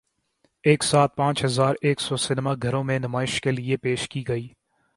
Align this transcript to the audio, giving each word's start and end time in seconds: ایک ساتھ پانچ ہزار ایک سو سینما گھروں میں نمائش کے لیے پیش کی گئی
ایک 0.63 0.83
ساتھ 0.83 1.15
پانچ 1.15 1.43
ہزار 1.45 1.75
ایک 1.81 2.01
سو 2.01 2.17
سینما 2.17 2.53
گھروں 2.63 2.83
میں 2.83 2.97
نمائش 2.99 3.39
کے 3.41 3.51
لیے 3.51 3.77
پیش 3.77 4.07
کی 4.09 4.27
گئی 4.27 4.47